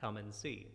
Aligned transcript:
Come 0.00 0.16
and 0.16 0.34
see. 0.34 0.66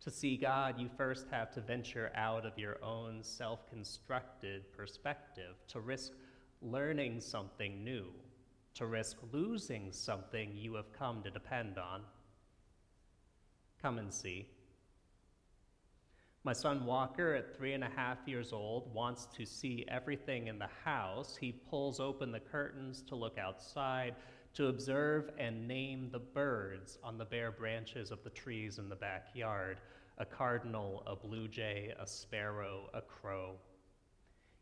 To 0.00 0.10
see 0.10 0.36
God, 0.36 0.78
you 0.78 0.90
first 0.96 1.26
have 1.30 1.50
to 1.52 1.60
venture 1.60 2.12
out 2.14 2.44
of 2.44 2.58
your 2.58 2.82
own 2.84 3.22
self 3.22 3.68
constructed 3.70 4.70
perspective, 4.76 5.54
to 5.68 5.80
risk 5.80 6.12
learning 6.60 7.20
something 7.20 7.82
new, 7.82 8.06
to 8.74 8.86
risk 8.86 9.16
losing 9.32 9.92
something 9.92 10.52
you 10.54 10.74
have 10.74 10.92
come 10.92 11.22
to 11.22 11.30
depend 11.30 11.78
on. 11.78 12.02
Come 13.80 13.98
and 13.98 14.12
see. 14.12 14.48
My 16.42 16.52
son 16.52 16.84
Walker, 16.84 17.34
at 17.34 17.56
three 17.56 17.72
and 17.72 17.82
a 17.82 17.90
half 17.96 18.18
years 18.26 18.52
old, 18.52 18.92
wants 18.92 19.26
to 19.34 19.46
see 19.46 19.86
everything 19.88 20.48
in 20.48 20.58
the 20.58 20.68
house. 20.84 21.34
He 21.34 21.52
pulls 21.52 22.00
open 22.00 22.30
the 22.30 22.40
curtains 22.40 23.02
to 23.08 23.14
look 23.14 23.38
outside, 23.38 24.14
to 24.54 24.68
observe 24.68 25.30
and 25.38 25.66
name 25.66 26.08
the 26.10 26.18
birds 26.18 26.98
on 27.02 27.18
the 27.18 27.24
bare 27.24 27.50
branches 27.50 28.10
of 28.10 28.22
the 28.22 28.30
trees 28.30 28.78
in 28.78 28.88
the 28.88 28.96
backyard 28.96 29.78
a 30.18 30.24
cardinal, 30.24 31.02
a 31.06 31.16
blue 31.16 31.48
jay, 31.48 31.92
a 31.98 32.06
sparrow, 32.06 32.88
a 32.94 33.00
crow. 33.00 33.56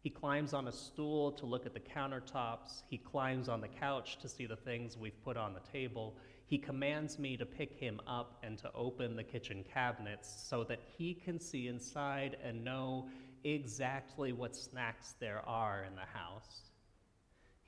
He 0.01 0.10
climbs 0.10 0.55
on 0.55 0.66
a 0.66 0.73
stool 0.73 1.30
to 1.32 1.46
look 1.46 1.66
at 1.66 1.74
the 1.74 1.80
countertops. 1.80 2.82
He 2.88 2.98
climbs 2.98 3.48
on 3.48 3.60
the 3.60 3.68
couch 3.68 4.18
to 4.20 4.28
see 4.28 4.46
the 4.46 4.56
things 4.56 4.96
we've 4.96 5.23
put 5.23 5.37
on 5.37 5.55
the 5.55 5.60
table. 5.60 6.16
He 6.46 6.59
commands 6.59 7.18
me 7.18 7.37
to 7.37 7.46
pick 7.46 7.79
him 7.79 8.01
up 8.06 8.43
and 8.43 8.59
to 8.59 8.73
open 8.74 9.15
the 9.15 9.23
kitchen 9.23 9.62
cabinets 9.62 10.43
so 10.48 10.65
that 10.65 10.80
he 10.96 11.15
can 11.15 11.38
see 11.38 11.68
inside 11.68 12.37
and 12.43 12.65
know 12.65 13.09
exactly 13.45 14.32
what 14.32 14.56
snacks 14.56 15.15
there 15.20 15.46
are 15.46 15.84
in 15.84 15.95
the 15.95 16.01
house. 16.01 16.71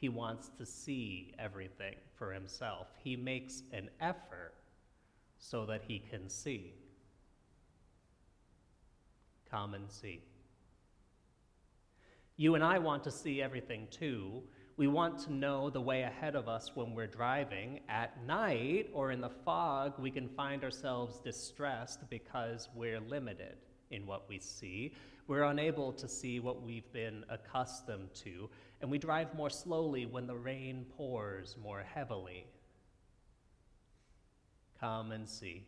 He 0.04 0.10
wants 0.10 0.50
to 0.58 0.66
see 0.66 1.32
everything 1.38 1.94
for 2.18 2.30
himself. 2.30 2.88
He 3.02 3.16
makes 3.16 3.62
an 3.72 3.88
effort 4.02 4.52
so 5.38 5.64
that 5.64 5.80
he 5.88 5.98
can 5.98 6.28
see. 6.28 6.74
Come 9.50 9.72
and 9.72 9.90
see. 9.90 10.20
You 12.36 12.54
and 12.54 12.62
I 12.62 12.78
want 12.80 13.02
to 13.04 13.10
see 13.10 13.40
everything 13.40 13.88
too. 13.90 14.42
We 14.76 14.88
want 14.88 15.20
to 15.20 15.32
know 15.32 15.70
the 15.70 15.80
way 15.80 16.02
ahead 16.02 16.36
of 16.36 16.48
us 16.48 16.72
when 16.74 16.94
we're 16.94 17.06
driving. 17.06 17.80
At 17.88 18.22
night 18.26 18.90
or 18.92 19.10
in 19.10 19.22
the 19.22 19.30
fog, 19.30 19.94
we 19.98 20.10
can 20.10 20.28
find 20.28 20.64
ourselves 20.64 21.18
distressed 21.18 22.10
because 22.10 22.68
we're 22.74 23.00
limited 23.00 23.56
in 23.94 24.06
what 24.06 24.28
we 24.28 24.38
see. 24.38 24.92
We're 25.26 25.44
unable 25.44 25.92
to 25.94 26.08
see 26.08 26.40
what 26.40 26.62
we've 26.62 26.90
been 26.92 27.24
accustomed 27.30 28.12
to, 28.24 28.50
and 28.82 28.90
we 28.90 28.98
drive 28.98 29.34
more 29.34 29.50
slowly 29.50 30.04
when 30.04 30.26
the 30.26 30.36
rain 30.36 30.84
pours 30.96 31.56
more 31.62 31.82
heavily. 31.82 32.46
Come 34.78 35.12
and 35.12 35.26
see. 35.26 35.64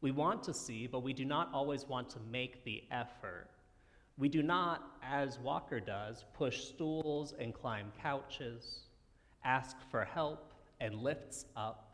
We 0.00 0.10
want 0.10 0.42
to 0.44 0.54
see, 0.54 0.86
but 0.86 1.02
we 1.02 1.12
do 1.12 1.24
not 1.24 1.50
always 1.52 1.88
want 1.88 2.10
to 2.10 2.18
make 2.30 2.62
the 2.64 2.84
effort. 2.90 3.48
We 4.18 4.28
do 4.28 4.42
not, 4.42 4.98
as 5.02 5.38
Walker 5.38 5.80
does, 5.80 6.24
push 6.34 6.64
stools 6.64 7.34
and 7.38 7.54
climb 7.54 7.92
couches, 8.02 8.80
ask 9.44 9.76
for 9.90 10.04
help 10.04 10.52
and 10.80 10.96
lifts 10.96 11.46
up, 11.56 11.87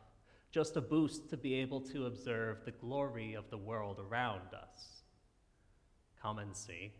just 0.54 0.76
a 0.76 0.80
boost 0.80 1.28
to 1.28 1.36
be 1.36 1.54
able 1.54 1.80
to 1.80 2.06
observe 2.06 2.58
the 2.64 2.70
glory 2.70 3.34
of 3.34 3.50
the 3.50 3.58
world 3.58 3.98
around 3.98 4.54
us. 4.54 5.02
Come 6.22 6.38
and 6.38 6.54
see. 6.54 6.92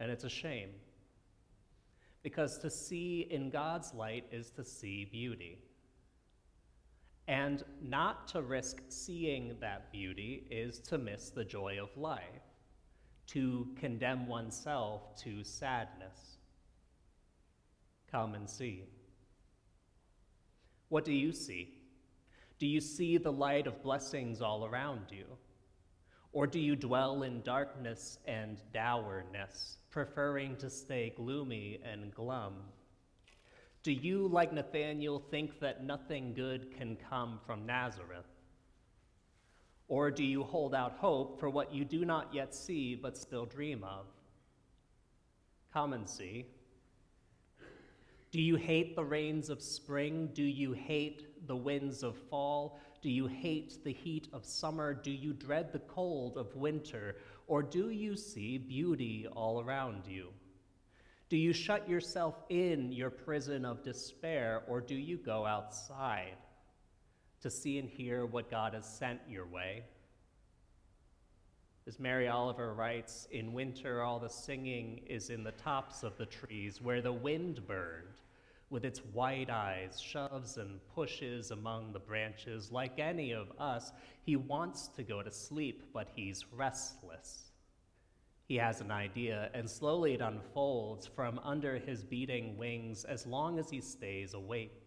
And 0.00 0.10
it's 0.10 0.24
a 0.24 0.28
shame, 0.28 0.70
because 2.24 2.58
to 2.58 2.68
see 2.68 3.28
in 3.30 3.48
God's 3.48 3.94
light 3.94 4.24
is 4.32 4.50
to 4.56 4.64
see 4.64 5.04
beauty. 5.04 5.58
And 7.28 7.62
not 7.80 8.26
to 8.28 8.42
risk 8.42 8.78
seeing 8.88 9.54
that 9.60 9.92
beauty 9.92 10.48
is 10.50 10.80
to 10.80 10.98
miss 10.98 11.30
the 11.30 11.44
joy 11.44 11.78
of 11.80 11.96
life, 11.96 12.42
to 13.28 13.68
condemn 13.76 14.26
oneself 14.26 15.14
to 15.22 15.44
sadness. 15.44 16.38
Come 18.10 18.34
and 18.34 18.50
see. 18.50 18.82
What 20.92 21.06
do 21.06 21.12
you 21.14 21.32
see? 21.32 21.70
Do 22.58 22.66
you 22.66 22.78
see 22.78 23.16
the 23.16 23.32
light 23.32 23.66
of 23.66 23.82
blessings 23.82 24.42
all 24.42 24.66
around 24.66 25.04
you? 25.08 25.24
Or 26.32 26.46
do 26.46 26.60
you 26.60 26.76
dwell 26.76 27.22
in 27.22 27.40
darkness 27.40 28.18
and 28.26 28.60
dourness, 28.74 29.78
preferring 29.88 30.56
to 30.56 30.68
stay 30.68 31.14
gloomy 31.16 31.80
and 31.82 32.14
glum? 32.14 32.56
Do 33.82 33.90
you, 33.90 34.28
like 34.28 34.52
Nathanael, 34.52 35.20
think 35.30 35.60
that 35.60 35.82
nothing 35.82 36.34
good 36.34 36.76
can 36.76 36.98
come 37.08 37.40
from 37.46 37.64
Nazareth? 37.64 38.28
Or 39.88 40.10
do 40.10 40.24
you 40.24 40.42
hold 40.42 40.74
out 40.74 40.98
hope 40.98 41.40
for 41.40 41.48
what 41.48 41.72
you 41.72 41.86
do 41.86 42.04
not 42.04 42.34
yet 42.34 42.54
see 42.54 42.96
but 42.96 43.16
still 43.16 43.46
dream 43.46 43.82
of? 43.82 44.04
Come 45.72 45.94
and 45.94 46.06
see. 46.06 46.48
Do 48.32 48.40
you 48.40 48.56
hate 48.56 48.96
the 48.96 49.04
rains 49.04 49.50
of 49.50 49.60
spring? 49.60 50.30
Do 50.32 50.42
you 50.42 50.72
hate 50.72 51.46
the 51.46 51.54
winds 51.54 52.02
of 52.02 52.16
fall? 52.30 52.80
Do 53.02 53.10
you 53.10 53.26
hate 53.26 53.84
the 53.84 53.92
heat 53.92 54.28
of 54.32 54.46
summer? 54.46 54.94
Do 54.94 55.10
you 55.10 55.34
dread 55.34 55.70
the 55.70 55.80
cold 55.80 56.38
of 56.38 56.56
winter? 56.56 57.16
Or 57.46 57.62
do 57.62 57.90
you 57.90 58.16
see 58.16 58.56
beauty 58.56 59.26
all 59.36 59.60
around 59.60 60.06
you? 60.06 60.28
Do 61.28 61.36
you 61.36 61.52
shut 61.52 61.86
yourself 61.86 62.42
in 62.48 62.90
your 62.90 63.10
prison 63.10 63.66
of 63.66 63.82
despair, 63.82 64.62
or 64.66 64.80
do 64.80 64.94
you 64.94 65.18
go 65.18 65.44
outside 65.44 66.36
to 67.42 67.50
see 67.50 67.78
and 67.78 67.88
hear 67.88 68.24
what 68.24 68.50
God 68.50 68.72
has 68.72 68.86
sent 68.86 69.20
your 69.28 69.46
way? 69.46 69.84
As 71.86 71.98
Mary 71.98 72.28
Oliver 72.28 72.74
writes, 72.74 73.26
in 73.30 73.52
winter 73.52 74.02
all 74.02 74.18
the 74.18 74.28
singing 74.28 75.00
is 75.06 75.30
in 75.30 75.42
the 75.42 75.52
tops 75.52 76.02
of 76.02 76.16
the 76.16 76.26
trees, 76.26 76.80
where 76.80 77.02
the 77.02 77.12
wind 77.12 77.66
bird, 77.66 78.14
with 78.70 78.84
its 78.84 79.00
white 79.12 79.50
eyes, 79.50 80.00
shoves 80.00 80.56
and 80.56 80.80
pushes 80.94 81.50
among 81.50 81.92
the 81.92 81.98
branches. 81.98 82.70
Like 82.70 82.98
any 82.98 83.32
of 83.32 83.52
us, 83.58 83.92
he 84.22 84.36
wants 84.36 84.88
to 84.88 85.02
go 85.02 85.22
to 85.22 85.30
sleep, 85.30 85.82
but 85.92 86.08
he's 86.14 86.44
restless 86.52 87.52
he 88.52 88.58
has 88.58 88.82
an 88.82 88.90
idea, 88.90 89.48
and 89.54 89.68
slowly 89.68 90.12
it 90.12 90.20
unfolds 90.20 91.06
from 91.06 91.38
under 91.42 91.78
his 91.78 92.04
beating 92.04 92.58
wings 92.58 93.04
as 93.04 93.26
long 93.26 93.58
as 93.58 93.70
he 93.70 93.80
stays 93.80 94.34
awake. 94.34 94.81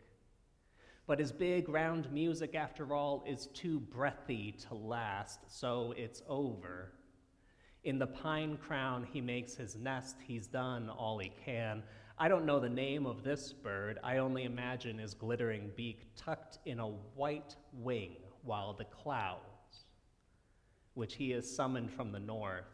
But 1.07 1.19
his 1.19 1.31
big 1.31 1.69
round 1.69 2.11
music, 2.11 2.55
after 2.55 2.95
all, 2.95 3.23
is 3.27 3.47
too 3.47 3.79
breathy 3.79 4.53
to 4.67 4.73
last, 4.73 5.39
so 5.47 5.93
it's 5.95 6.23
over. 6.27 6.93
In 7.83 7.99
the 7.99 8.07
pine 8.07 8.57
crown, 8.57 9.07
he 9.13 9.21
makes 9.21 9.53
his 9.53 9.75
nest. 9.75 10.15
He's 10.25 10.47
done 10.47 10.89
all 10.89 11.19
he 11.19 11.31
can. 11.45 11.83
I 12.17 12.27
don't 12.27 12.45
know 12.45 12.59
the 12.59 12.69
name 12.69 13.05
of 13.05 13.23
this 13.23 13.53
bird. 13.53 13.99
I 14.03 14.17
only 14.17 14.45
imagine 14.45 14.97
his 14.97 15.13
glittering 15.13 15.71
beak 15.75 16.07
tucked 16.15 16.57
in 16.65 16.79
a 16.79 16.87
white 16.87 17.55
wing, 17.73 18.15
while 18.41 18.73
the 18.73 18.85
clouds, 18.85 19.85
which 20.95 21.15
he 21.15 21.29
has 21.31 21.55
summoned 21.55 21.91
from 21.91 22.11
the 22.11 22.19
north, 22.19 22.65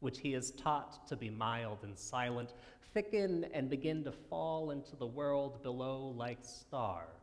which 0.00 0.18
he 0.18 0.34
is 0.34 0.50
taught 0.50 1.06
to 1.08 1.16
be 1.16 1.30
mild 1.30 1.78
and 1.84 1.98
silent, 1.98 2.52
thicken 2.92 3.46
and 3.54 3.70
begin 3.70 4.04
to 4.04 4.12
fall 4.12 4.72
into 4.72 4.96
the 4.96 5.06
world 5.06 5.62
below 5.62 6.08
like 6.16 6.40
stars, 6.42 7.19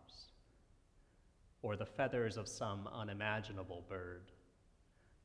or 1.67 1.75
the 1.75 1.85
feathers 1.85 2.38
of 2.38 2.47
some 2.47 2.88
unimaginable 2.94 3.83
bird 3.89 4.31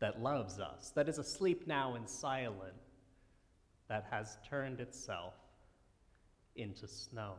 that 0.00 0.20
loves 0.20 0.58
us, 0.58 0.90
that 0.96 1.08
is 1.08 1.18
asleep 1.18 1.68
now 1.68 1.94
and 1.94 2.08
silent, 2.08 2.74
that 3.88 4.04
has 4.10 4.38
turned 4.50 4.80
itself 4.80 5.34
into 6.56 6.88
snow. 6.88 7.34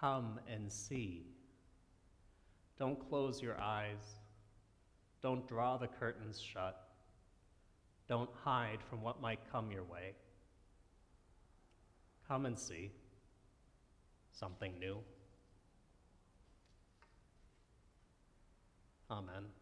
Come 0.00 0.40
and 0.52 0.72
see. 0.72 1.26
Don't 2.76 2.98
close 3.08 3.40
your 3.40 3.56
eyes. 3.60 4.18
Don't 5.22 5.46
draw 5.46 5.76
the 5.76 5.86
curtains 5.86 6.40
shut. 6.40 6.88
Don't 8.08 8.30
hide 8.42 8.80
from 8.90 9.00
what 9.00 9.22
might 9.22 9.38
come 9.52 9.70
your 9.70 9.84
way. 9.84 10.14
Come 12.26 12.46
and 12.46 12.58
see 12.58 12.90
something 14.32 14.72
new. 14.80 14.98
Amen. 19.10 19.52